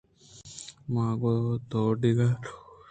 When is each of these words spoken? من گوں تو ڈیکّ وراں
من 0.91 1.07
گوں 1.21 1.41
تو 1.69 1.81
ڈیکّ 1.99 2.17
وراں 2.19 2.35